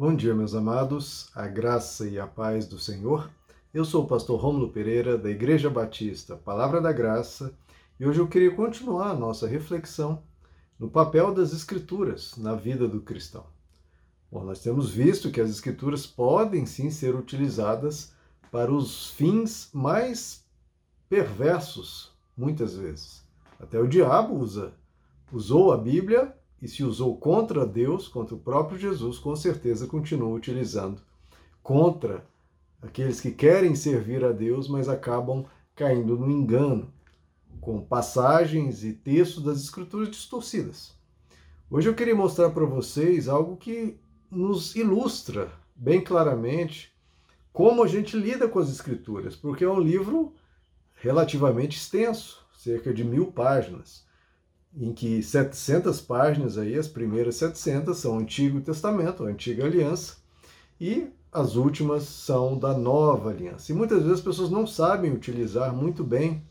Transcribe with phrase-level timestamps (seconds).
[0.00, 3.30] Bom dia, meus amados, a graça e a paz do Senhor.
[3.74, 7.52] Eu sou o pastor Rômulo Pereira, da Igreja Batista Palavra da Graça,
[7.98, 10.22] e hoje eu queria continuar a nossa reflexão
[10.78, 13.44] no papel das Escrituras na vida do cristão.
[14.32, 18.14] Bom, nós temos visto que as Escrituras podem sim ser utilizadas
[18.50, 20.42] para os fins mais
[21.10, 23.22] perversos, muitas vezes.
[23.60, 24.72] Até o diabo usa,
[25.30, 30.28] usou a Bíblia e se usou contra Deus, contra o próprio Jesus, com certeza continua
[30.28, 31.00] utilizando
[31.62, 32.24] contra
[32.82, 36.92] aqueles que querem servir a Deus, mas acabam caindo no engano,
[37.60, 40.94] com passagens e textos das Escrituras distorcidas.
[41.70, 43.98] Hoje eu queria mostrar para vocês algo que
[44.30, 46.92] nos ilustra bem claramente
[47.52, 50.34] como a gente lida com as Escrituras, porque é um livro
[50.94, 54.04] relativamente extenso, cerca de mil páginas
[54.76, 60.16] em que 700 páginas aí, as primeiras 700 são Antigo Testamento, a Antiga Aliança,
[60.80, 63.72] e as últimas são da Nova Aliança.
[63.72, 66.42] E muitas vezes as pessoas não sabem utilizar muito bem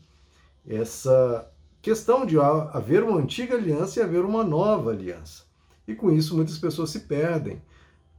[0.66, 1.50] essa
[1.82, 5.44] questão de haver uma antiga aliança e haver uma nova aliança.
[5.88, 7.60] E com isso muitas pessoas se perdem,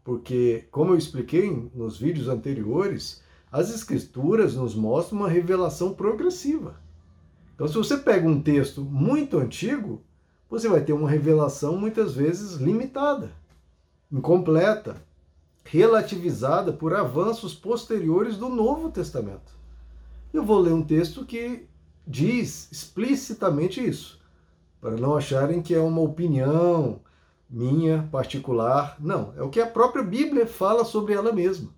[0.04, 3.22] porque, como eu expliquei nos vídeos anteriores,
[3.52, 6.81] as Escrituras nos mostram uma revelação progressiva.
[7.62, 10.02] Então, se você pega um texto muito antigo,
[10.50, 13.31] você vai ter uma revelação muitas vezes limitada,
[14.12, 15.00] incompleta,
[15.64, 19.53] relativizada por avanços posteriores do Novo Testamento.
[20.34, 21.68] Eu vou ler um texto que
[22.08, 24.20] diz explicitamente isso,
[24.81, 27.00] para não acharem que é uma opinião
[27.48, 28.96] minha particular.
[29.00, 31.70] Não, é o que a própria Bíblia fala sobre ela mesma.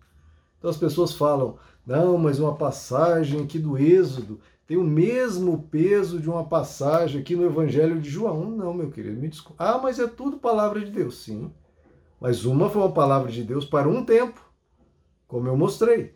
[0.57, 4.39] Então as pessoas falam, não, mas uma passagem aqui do Êxodo
[4.73, 8.49] tem o mesmo peso de uma passagem aqui no Evangelho de João.
[8.49, 9.61] Não, meu querido, me desculpe.
[9.63, 11.53] Ah, mas é tudo palavra de Deus, sim.
[12.19, 14.41] Mas uma foi uma palavra de Deus para um tempo,
[15.27, 16.15] como eu mostrei.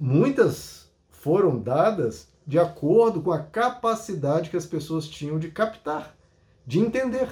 [0.00, 6.16] Muitas foram dadas de acordo com a capacidade que as pessoas tinham de captar,
[6.66, 7.28] de entender.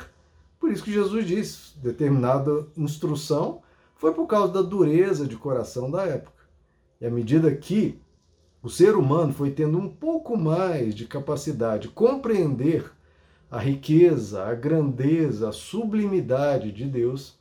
[0.60, 3.62] Por isso que Jesus diz, determinada instrução
[3.94, 6.44] foi por causa da dureza de coração da época.
[7.00, 7.98] E à medida que
[8.64, 12.90] o ser humano foi tendo um pouco mais de capacidade de compreender
[13.50, 17.38] a riqueza, a grandeza, a sublimidade de Deus,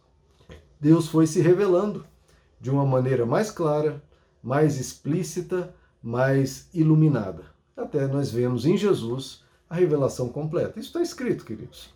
[0.81, 2.05] Deus foi se revelando
[2.59, 4.03] de uma maneira mais clara,
[4.43, 5.73] mais explícita,
[6.03, 7.45] mais iluminada.
[7.75, 10.77] Até nós vemos em Jesus a revelação completa.
[10.77, 11.95] Isso está escrito, queridos.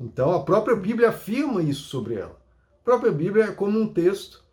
[0.00, 2.40] Então a própria Bíblia afirma isso sobre ela.
[2.80, 4.44] A própria Bíblia é como um texto,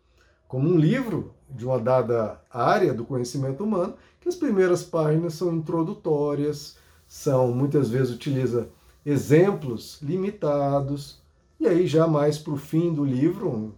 [0.50, 5.54] como um livro de uma dada área do conhecimento humano, que as primeiras páginas são
[5.54, 8.68] introdutórias, são muitas vezes utiliza
[9.06, 11.22] exemplos limitados,
[11.60, 13.72] e aí já mais para o fim do livro,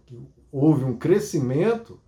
[0.51, 1.99] houve um crescimento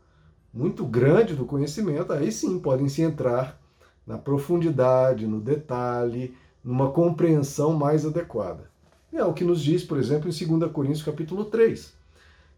[0.52, 3.62] muito grande do conhecimento, aí sim podem se entrar
[4.04, 8.68] na profundidade, no detalhe, numa compreensão mais adequada.
[9.14, 11.94] É o que nos diz, por exemplo, em 2 Coríntios capítulo 3.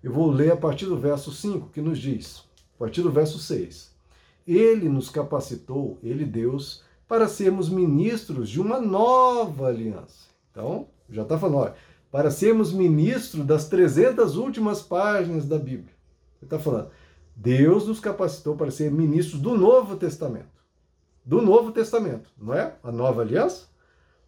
[0.03, 2.43] Eu vou ler a partir do verso 5, que nos diz:
[2.75, 3.95] a partir do verso 6.
[4.45, 10.27] Ele nos capacitou, ele Deus, para sermos ministros de uma nova aliança.
[10.51, 11.75] Então, já está falando, olha,
[12.11, 15.93] para sermos ministros das 300 últimas páginas da Bíblia.
[16.39, 16.89] Ele está falando,
[17.35, 20.57] Deus nos capacitou para ser ministros do Novo Testamento.
[21.23, 22.75] Do Novo Testamento, não é?
[22.81, 23.67] A nova aliança?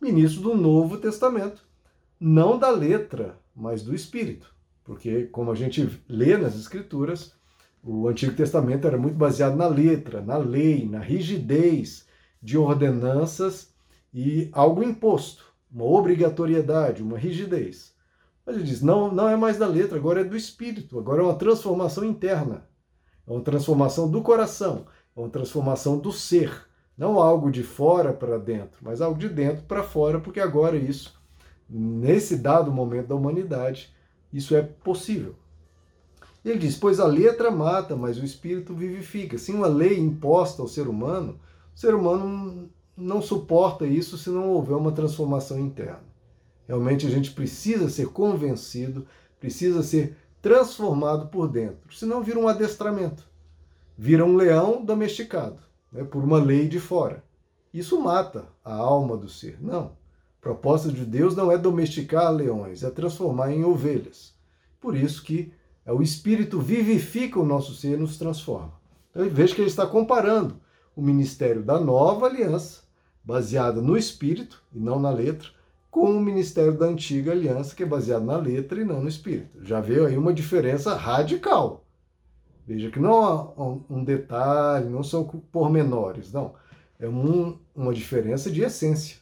[0.01, 1.63] Ministro do Novo Testamento.
[2.19, 4.53] Não da letra, mas do Espírito.
[4.89, 7.33] Porque, como a gente lê nas Escrituras,
[7.83, 12.07] o Antigo Testamento era muito baseado na letra, na lei, na rigidez
[12.41, 13.71] de ordenanças
[14.11, 17.93] e algo imposto, uma obrigatoriedade, uma rigidez.
[18.43, 21.25] Mas ele diz: não, não é mais da letra, agora é do espírito, agora é
[21.25, 22.67] uma transformação interna,
[23.27, 26.65] é uma transformação do coração, é uma transformação do ser.
[26.97, 31.13] Não algo de fora para dentro, mas algo de dentro para fora, porque agora isso,
[31.69, 33.93] nesse dado momento da humanidade,
[34.31, 35.35] isso é possível.
[36.43, 39.37] Ele diz: Pois a letra mata, mas o espírito vivifica.
[39.37, 41.39] Sem uma lei imposta ao ser humano,
[41.75, 46.03] o ser humano não suporta isso se não houver uma transformação interna.
[46.67, 49.07] Realmente a gente precisa ser convencido,
[49.39, 53.27] precisa ser transformado por dentro, senão vira um adestramento,
[53.97, 55.61] vira um leão domesticado,
[55.91, 57.23] né, por uma lei de fora.
[57.73, 59.57] Isso mata a alma do ser.
[59.61, 59.98] Não.
[60.41, 64.33] Proposta de Deus não é domesticar leões, é transformar em ovelhas.
[64.79, 65.51] Por isso que
[65.85, 68.73] é o Espírito vivifica o nosso ser e nos transforma.
[69.09, 70.59] Então veja que ele está comparando
[70.95, 72.83] o ministério da nova aliança,
[73.23, 75.49] baseada no Espírito e não na letra,
[75.91, 79.63] com o ministério da antiga aliança, que é baseado na letra e não no Espírito.
[79.63, 81.83] Já veio aí uma diferença radical.
[82.65, 86.53] Veja que não há um detalhe, não são pormenores, não.
[86.99, 89.17] É um, uma diferença de essência.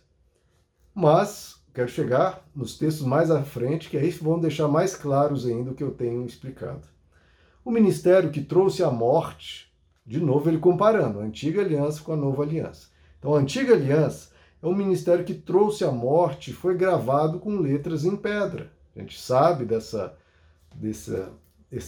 [1.00, 5.70] Mas quero chegar nos textos mais à frente, que aí vão deixar mais claros ainda
[5.70, 6.88] o que eu tenho explicado.
[7.64, 9.72] O ministério que trouxe a morte,
[10.04, 12.88] de novo ele comparando a antiga aliança com a nova aliança.
[13.20, 18.04] Então, a antiga aliança é um ministério que trouxe a morte, foi gravado com letras
[18.04, 18.72] em pedra.
[18.96, 20.18] A gente sabe dessa,
[20.74, 21.32] dessa,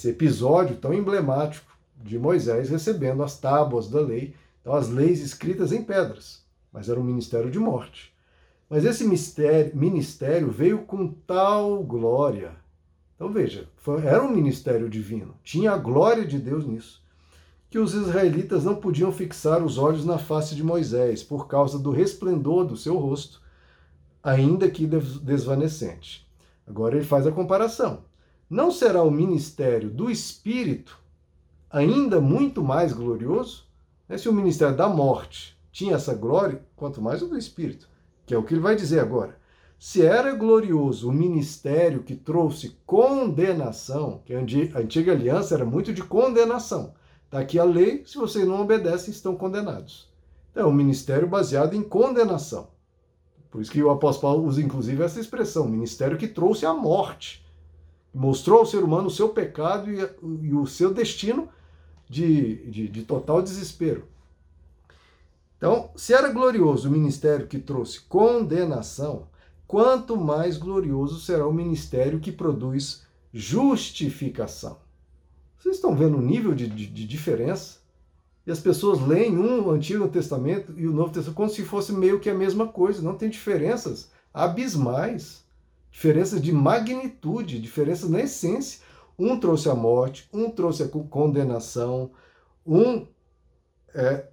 [0.07, 5.83] episódio tão emblemático de Moisés recebendo as tábuas da lei, então as leis escritas em
[5.83, 8.13] pedras, mas era um ministério de morte.
[8.69, 12.55] Mas esse mistério, ministério veio com tal glória.
[13.15, 17.01] Então veja, foi, era um ministério divino, tinha a glória de Deus nisso
[17.69, 21.91] que os israelitas não podiam fixar os olhos na face de Moisés por causa do
[21.91, 23.41] resplendor do seu rosto,
[24.23, 26.27] ainda que desvanecente.
[26.65, 28.03] Agora ele faz a comparação.
[28.49, 30.99] Não será o ministério do Espírito
[31.69, 33.65] ainda muito mais glorioso?
[34.07, 37.87] Né, se o ministério da morte tinha essa glória, quanto mais o do Espírito,
[38.29, 39.35] que é o que ele vai dizer agora.
[39.79, 46.03] Se era glorioso o ministério que trouxe condenação, que a antiga aliança era muito de
[46.03, 46.93] condenação,
[47.25, 50.09] Está aqui a lei, se vocês não obedecem, estão condenados.
[50.49, 52.69] Então, é um ministério baseado em condenação.
[53.51, 57.45] Por isso que o apóstolo Paulo usa, inclusive, essa expressão, ministério que trouxe a morte.
[58.11, 59.99] Mostrou ao ser humano o seu pecado e,
[60.47, 61.49] e o seu destino
[62.09, 64.07] de, de, de total desespero.
[65.59, 69.27] Então, se era glorioso o ministério que trouxe condenação,
[69.67, 74.77] quanto mais glorioso será o ministério que produz justificação.
[75.57, 77.79] Vocês estão vendo o nível de, de, de diferença?
[78.47, 81.91] E as pessoas leem um o Antigo Testamento e o Novo Testamento como se fosse
[81.91, 83.01] meio que a mesma coisa.
[83.01, 85.43] Não tem diferenças abismais,
[85.91, 88.79] diferenças de magnitude, diferenças na essência.
[89.19, 92.11] Um trouxe a morte, um trouxe a condenação,
[92.65, 93.05] um
[93.93, 94.25] é,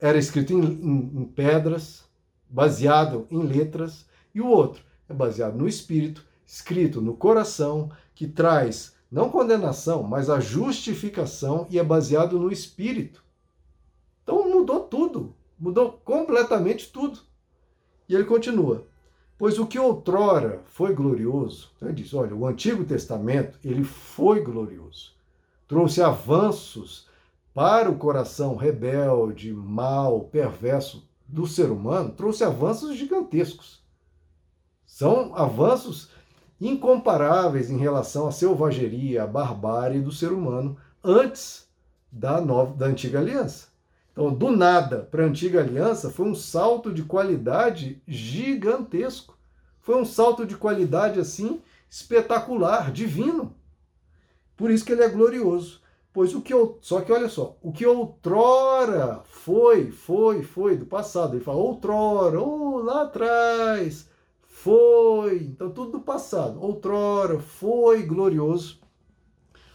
[0.00, 2.04] era escrito em, em, em pedras,
[2.48, 8.94] baseado em letras, e o outro é baseado no Espírito, escrito no coração, que traz
[9.10, 13.22] não condenação, mas a justificação e é baseado no Espírito.
[14.22, 17.20] Então mudou tudo, mudou completamente tudo.
[18.08, 18.86] E ele continua:
[19.38, 24.40] Pois o que outrora foi glorioso, então ele diz: olha, o Antigo Testamento ele foi
[24.40, 25.12] glorioso,
[25.68, 27.05] trouxe avanços
[27.56, 33.82] para o coração rebelde, mau, perverso do ser humano, trouxe avanços gigantescos.
[34.84, 36.10] São avanços
[36.60, 41.66] incomparáveis em relação à selvageria, à barbárie do ser humano antes
[42.12, 43.68] da, nova, da antiga aliança.
[44.12, 49.34] Então, do nada para a antiga aliança foi um salto de qualidade gigantesco.
[49.80, 53.56] Foi um salto de qualidade assim espetacular, divino.
[54.58, 55.85] Por isso que ele é glorioso.
[56.16, 60.86] Pois o que eu, só que olha só, o que outrora foi, foi, foi do
[60.86, 61.36] passado.
[61.36, 64.08] Ele fala outrora, ou oh, lá atrás,
[64.48, 68.80] foi, então tudo do passado, outrora foi glorioso.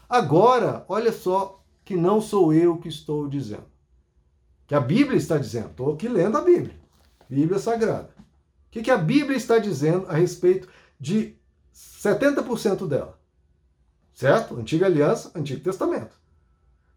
[0.09, 3.67] Agora, olha só que não sou eu que estou dizendo.
[4.65, 5.69] Que a Bíblia está dizendo.
[5.69, 6.75] Estou aqui lendo a Bíblia.
[7.29, 8.15] Bíblia Sagrada.
[8.17, 10.67] O que, que a Bíblia está dizendo a respeito
[10.99, 11.35] de
[11.71, 13.19] 70% dela?
[14.11, 14.55] Certo?
[14.55, 16.20] Antiga Aliança, Antigo Testamento.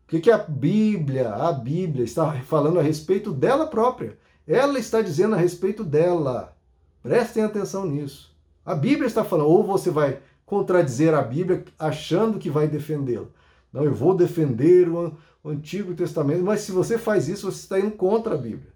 [0.04, 4.18] O que, que a Bíblia, a Bíblia está falando a respeito dela própria?
[4.46, 6.54] Ela está dizendo a respeito dela.
[7.02, 8.34] Prestem atenção nisso.
[8.64, 13.26] A Bíblia está falando, ou você vai contradizer a Bíblia achando que vai defendê-la.
[13.72, 17.90] Não, eu vou defender o, Antigo Testamento, mas se você faz isso, você está indo
[17.90, 18.72] contra a Bíblia.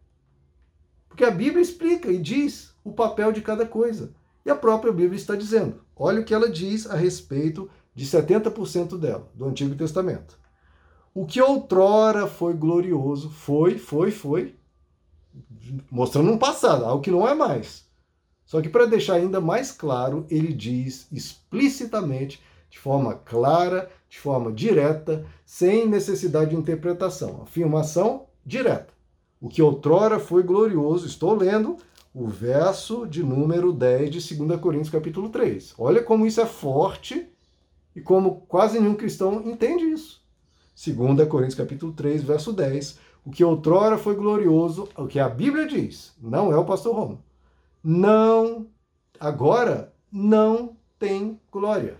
[1.09, 4.13] Porque a Bíblia explica e diz o papel de cada coisa.
[4.45, 5.81] E a própria Bíblia está dizendo.
[5.97, 10.39] Olha o que ela diz a respeito de 70% dela, do Antigo Testamento.
[11.15, 14.55] O que outrora foi glorioso, foi, foi, foi,
[15.91, 17.87] mostrando um passado, algo que não é mais.
[18.45, 24.53] Só que para deixar ainda mais claro, ele diz explicitamente, de forma clara, de forma
[24.53, 27.43] direta, sem necessidade de interpretação.
[27.43, 28.89] Afirmação direta.
[29.41, 31.77] O que outrora foi glorioso, estou lendo
[32.15, 35.75] o verso de número 10 de 2 Coríntios capítulo 3.
[35.79, 37.29] Olha como isso é forte
[37.95, 40.21] e como quase nenhum cristão entende isso.
[40.87, 42.99] 2 Coríntios capítulo 3, verso 10.
[43.25, 47.29] O que outrora foi glorioso, o que a Bíblia diz, não é o pastor Romo
[47.83, 48.67] não,
[49.19, 51.97] agora não tem glória.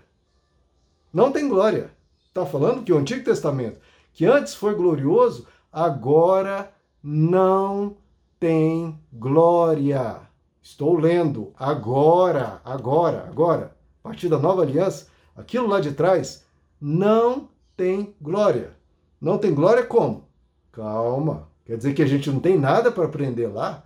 [1.11, 1.91] Não tem glória.
[2.27, 3.79] Está falando que o Antigo Testamento,
[4.13, 6.71] que antes foi glorioso, agora
[7.01, 7.97] não
[8.39, 10.21] tem glória.
[10.61, 16.45] Estou lendo agora, agora, agora, a partir da nova aliança, aquilo lá de trás
[16.79, 18.75] não tem glória.
[19.21, 20.27] Não tem glória como?
[20.69, 21.47] Calma.
[21.65, 23.85] Quer dizer que a gente não tem nada para aprender lá?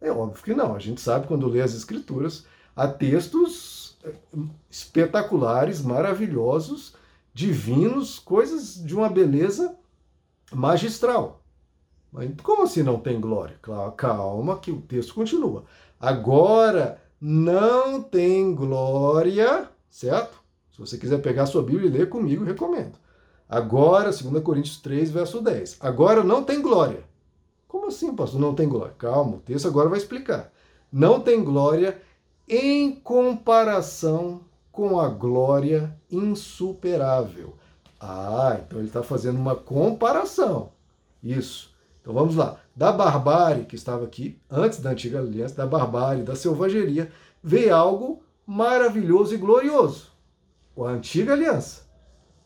[0.00, 0.74] É óbvio que não.
[0.74, 4.12] A gente sabe quando lê as Escrituras, há textos eh,
[4.68, 6.96] espetaculares, maravilhosos,
[7.32, 9.76] divinos, coisas de uma beleza
[10.52, 11.44] magistral.
[12.10, 13.56] Mas como assim não tem glória?
[13.96, 15.62] Calma, que o texto continua.
[16.00, 20.42] Agora não tem glória, certo?
[20.72, 23.00] Se você quiser pegar a sua Bíblia e ler comigo, recomendo.
[23.52, 25.76] Agora, 2 Coríntios 3, verso 10.
[25.80, 27.04] Agora não tem glória.
[27.68, 28.40] Como assim, pastor?
[28.40, 28.94] Não tem glória?
[28.96, 30.50] Calma, o texto agora vai explicar.
[30.90, 32.00] Não tem glória
[32.48, 34.40] em comparação
[34.72, 37.52] com a glória insuperável.
[38.00, 40.70] Ah, então ele está fazendo uma comparação.
[41.22, 41.74] Isso.
[42.00, 42.58] Então vamos lá.
[42.74, 48.22] Da barbárie que estava aqui, antes da antiga aliança, da barbárie, da selvageria, veio algo
[48.46, 50.10] maravilhoso e glorioso.
[50.74, 51.91] A antiga aliança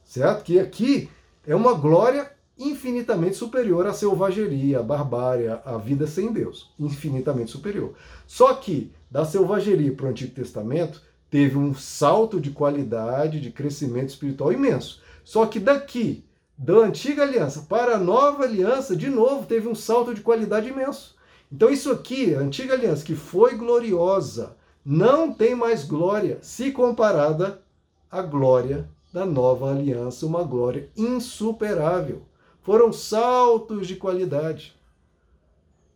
[0.07, 0.45] certo?
[0.45, 1.11] Que aqui
[1.47, 7.93] é uma glória infinitamente superior à selvageria, à barbárie, à vida sem Deus, infinitamente superior.
[8.27, 14.09] Só que da selvageria para o Antigo Testamento teve um salto de qualidade, de crescimento
[14.09, 15.03] espiritual imenso.
[15.23, 16.25] Só que daqui,
[16.57, 21.15] da antiga aliança para a nova aliança, de novo teve um salto de qualidade imenso.
[21.53, 27.61] Então isso aqui, a antiga aliança que foi gloriosa, não tem mais glória se comparada
[28.11, 32.21] à glória da nova aliança uma glória insuperável.
[32.61, 34.77] Foram saltos de qualidade.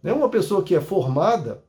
[0.03, 0.11] Né?
[0.11, 1.63] Uma pessoa que é formada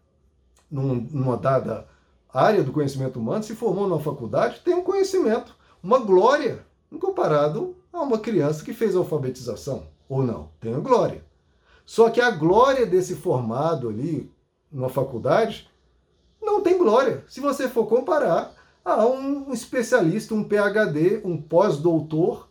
[0.72, 1.90] numa dada
[2.34, 5.54] área do conhecimento humano, se formou numa faculdade, tem um conhecimento,
[5.84, 6.66] uma glória,
[6.98, 11.22] comparado a uma criança que fez alfabetização, ou não, tem a glória.
[11.86, 14.32] Só que a glória desse formado ali,
[14.72, 15.70] numa faculdade,
[16.42, 17.26] não tem glória.
[17.28, 22.48] Se você for comparar a um especialista, um PhD, um pós-doutor,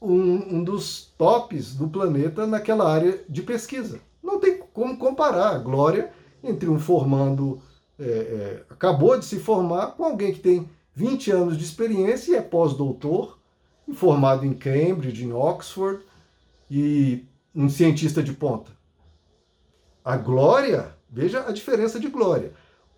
[0.00, 4.00] um, um, dos tops do planeta naquela área de pesquisa.
[4.22, 7.60] Não tem como comparar a glória entre um formando,
[7.98, 12.36] é, é, acabou de se formar, com alguém que tem 20 anos de experiência e
[12.36, 13.38] é pós-doutor,
[13.94, 16.04] formado em Cambridge, em Oxford,
[16.70, 18.70] e um cientista de ponta.
[20.04, 22.52] A glória, veja a diferença de glória.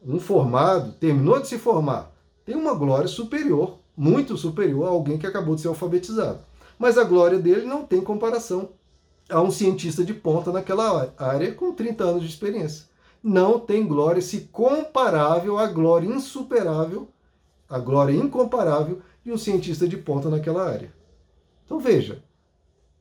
[0.04, 2.12] Um formado terminou de se formar,
[2.48, 6.38] tem uma glória superior, muito superior a alguém que acabou de ser alfabetizado.
[6.78, 8.70] Mas a glória dele não tem comparação
[9.28, 12.86] a um cientista de ponta naquela área com 30 anos de experiência.
[13.22, 17.08] Não tem glória se comparável à glória insuperável,
[17.68, 20.90] à glória incomparável de um cientista de ponta naquela área.
[21.66, 22.24] Então veja,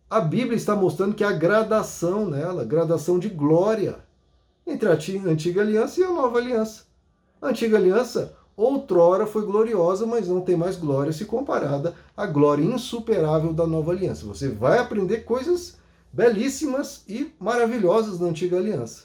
[0.10, 4.00] a Bíblia está mostrando que há gradação nela, gradação de glória
[4.66, 6.86] entre a antiga aliança e a nova aliança.
[7.42, 12.64] A antiga aliança, outrora foi gloriosa, mas não tem mais glória se comparada à glória
[12.64, 14.26] insuperável da nova aliança.
[14.26, 15.78] Você vai aprender coisas
[16.12, 19.04] belíssimas e maravilhosas da antiga aliança.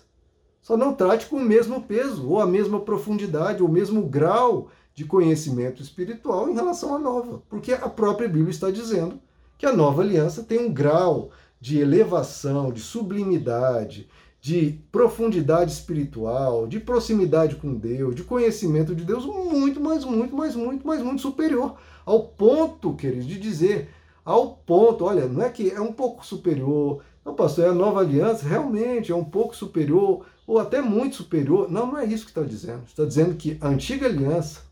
[0.62, 4.71] Só não trate com o mesmo peso, ou a mesma profundidade, ou o mesmo grau
[4.94, 9.21] de conhecimento espiritual em relação à nova, porque a própria Bíblia está dizendo
[9.59, 11.30] que a nova aliança tem um grau
[11.61, 14.09] de elevação, de sublimidade,
[14.42, 20.56] de profundidade espiritual, de proximidade com Deus, de conhecimento de Deus muito, mas muito, mas
[20.56, 21.76] muito, mas muito superior.
[22.04, 23.90] Ao ponto, queridos, de dizer,
[24.25, 28.00] ao ponto, olha, não é que é um pouco superior, não, pastor, é a nova
[28.00, 31.70] aliança, realmente é um pouco superior, ou até muito superior.
[31.70, 32.82] Não, não é isso que está dizendo.
[32.84, 34.62] Está dizendo que a antiga aliança,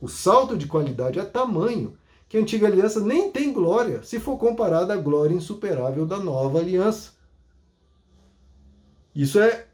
[0.00, 1.96] o salto de qualidade é tamanho
[2.28, 6.58] que a antiga aliança nem tem glória se for comparada à glória insuperável da nova
[6.58, 7.12] aliança.
[9.14, 9.66] Isso é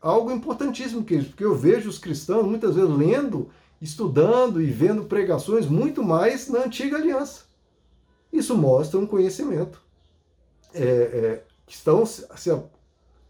[0.00, 3.50] algo importantíssimo, porque eu vejo os cristãos muitas vezes lendo,
[3.80, 7.42] estudando e vendo pregações muito mais na antiga aliança.
[8.32, 9.82] Isso mostra um conhecimento.
[10.72, 12.26] É, é, estão se,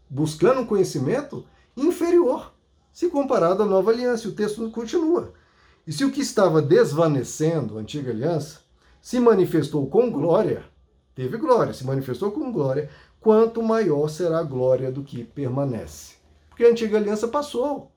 [0.09, 1.45] buscando um conhecimento
[1.75, 2.53] inferior,
[2.93, 4.27] se comparado à nova aliança.
[4.27, 5.33] O texto continua.
[5.85, 8.59] E se o que estava desvanecendo a antiga aliança
[9.01, 10.63] se manifestou com glória,
[11.15, 12.89] teve glória, se manifestou com glória,
[13.21, 16.15] quanto maior será a glória do que permanece.
[16.49, 17.91] Porque a antiga aliança passou.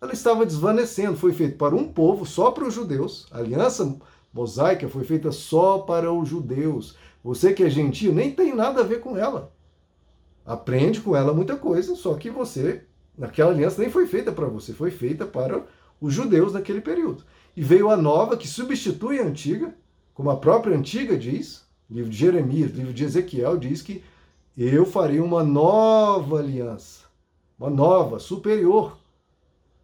[0.00, 3.28] Ela estava desvanecendo, foi feita para um povo, só para os judeus.
[3.30, 3.96] A aliança
[4.32, 6.96] mosaica foi feita só para os judeus.
[7.22, 9.52] Você que é gentil nem tem nada a ver com ela.
[10.44, 12.82] Aprende com ela muita coisa, só que você,
[13.16, 15.64] naquela aliança nem foi feita para você, foi feita para
[16.00, 17.24] os judeus naquele período.
[17.54, 19.72] E veio a nova que substitui a antiga,
[20.14, 24.02] como a própria antiga diz, livro de Jeremias, livro de Ezequiel diz que
[24.56, 27.04] eu farei uma nova aliança,
[27.58, 28.98] uma nova, superior,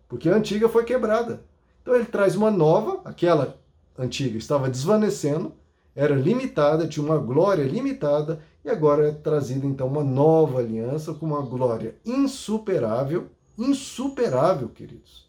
[0.09, 1.43] porque a antiga foi quebrada.
[1.83, 3.59] Então ele traz uma nova, aquela
[3.99, 5.53] antiga estava desvanecendo,
[5.95, 11.27] era limitada, tinha uma glória limitada, e agora é trazida então uma nova aliança com
[11.27, 15.29] uma glória insuperável, insuperável, queridos.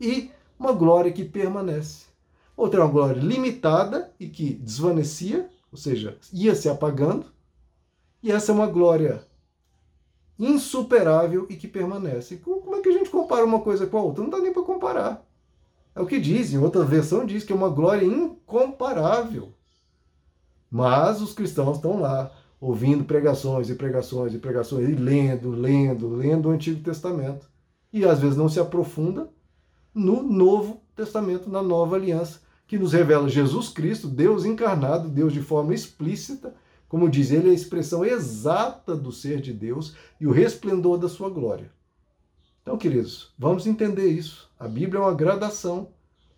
[0.00, 2.06] E uma glória que permanece.
[2.56, 7.26] Outra é uma glória limitada e que desvanecia, ou seja, ia se apagando.
[8.26, 9.24] E essa é uma glória
[10.36, 12.38] insuperável e que permanece.
[12.38, 14.24] Como é que a gente compara uma coisa com a outra?
[14.24, 15.24] Não dá nem para comparar.
[15.94, 19.52] É o que dizem, outra versão diz que é uma glória incomparável.
[20.68, 26.48] Mas os cristãos estão lá, ouvindo pregações e pregações e pregações, e lendo, lendo, lendo
[26.48, 27.48] o Antigo Testamento.
[27.92, 29.30] E às vezes não se aprofunda
[29.94, 35.42] no Novo Testamento, na Nova Aliança, que nos revela Jesus Cristo, Deus encarnado, Deus de
[35.42, 36.56] forma explícita,
[36.88, 41.28] como diz ele, a expressão exata do ser de Deus e o resplendor da sua
[41.28, 41.70] glória.
[42.62, 44.50] Então, queridos, vamos entender isso.
[44.58, 45.88] A Bíblia é uma gradação.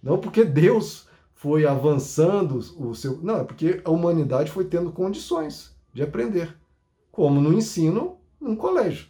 [0.02, 3.18] Não porque Deus foi avançando o seu.
[3.22, 6.54] Não, é porque a humanidade foi tendo condições de aprender.
[7.10, 9.06] Como no ensino, num colégio.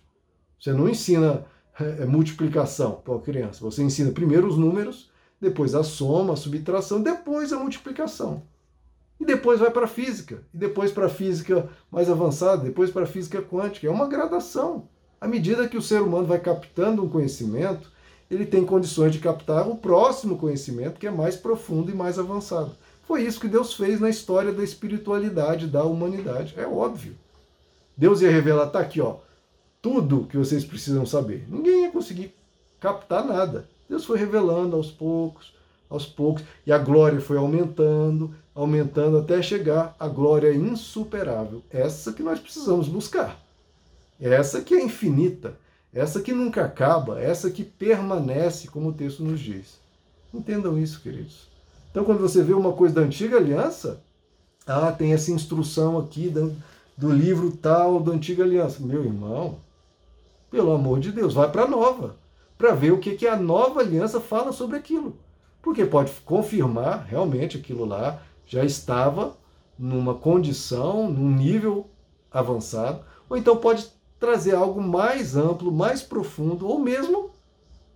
[0.58, 1.44] Você não ensina
[1.78, 3.60] é, multiplicação para uma criança.
[3.64, 8.42] Você ensina primeiro os números, depois a soma, a subtração, depois a multiplicação.
[9.20, 13.02] E depois vai para a física, e depois para a física mais avançada, depois para
[13.02, 13.86] a física quântica.
[13.86, 14.88] É uma gradação.
[15.20, 17.90] À medida que o ser humano vai captando um conhecimento,
[18.30, 22.72] ele tem condições de captar o próximo conhecimento que é mais profundo e mais avançado.
[23.02, 26.54] Foi isso que Deus fez na história da espiritualidade da humanidade.
[26.56, 27.16] É óbvio.
[27.96, 29.16] Deus ia revelar, tá aqui, ó,
[29.82, 31.46] tudo que vocês precisam saber.
[31.48, 32.34] Ninguém ia conseguir
[32.78, 33.68] captar nada.
[33.88, 35.54] Deus foi revelando aos poucos,
[35.88, 41.62] aos poucos, e a glória foi aumentando, aumentando até chegar à glória insuperável.
[41.70, 43.40] Essa que nós precisamos buscar.
[44.20, 45.54] Essa que é infinita
[45.92, 49.80] essa que nunca acaba, essa que permanece, como o texto nos diz.
[50.32, 51.48] Entendam isso, queridos.
[51.90, 54.02] Então, quando você vê uma coisa da antiga aliança,
[54.66, 56.54] ah, tem essa instrução aqui do,
[56.96, 58.82] do livro tal da antiga aliança.
[58.82, 59.58] Meu irmão,
[60.50, 62.16] pelo amor de Deus, vai para a nova,
[62.58, 65.16] para ver o que, que a nova aliança fala sobre aquilo.
[65.68, 69.36] Porque pode confirmar realmente aquilo lá já estava
[69.78, 71.90] numa condição, num nível
[72.30, 73.86] avançado, ou então pode
[74.18, 77.28] trazer algo mais amplo, mais profundo, ou mesmo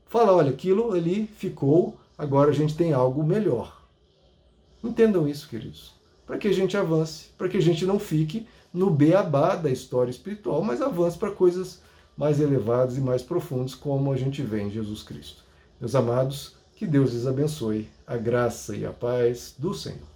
[0.06, 3.80] falar, olha, aquilo ali ficou, agora a gente tem algo melhor.
[4.84, 5.94] Entendam isso, queridos.
[6.26, 10.10] Para que a gente avance, para que a gente não fique no beabá da história
[10.10, 11.80] espiritual, mas avance para coisas
[12.18, 15.42] mais elevadas e mais profundas, como a gente vê em Jesus Cristo.
[15.80, 20.11] Meus amados, que Deus lhes abençoe, a graça e a paz do Senhor.